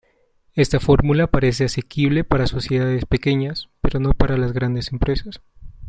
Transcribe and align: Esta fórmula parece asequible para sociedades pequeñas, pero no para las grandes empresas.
Esta 0.55 0.79
fórmula 0.79 1.27
parece 1.27 1.65
asequible 1.65 2.23
para 2.23 2.47
sociedades 2.47 3.05
pequeñas, 3.05 3.69
pero 3.81 3.99
no 3.99 4.13
para 4.13 4.35
las 4.35 4.51
grandes 4.51 4.91
empresas. 4.91 5.43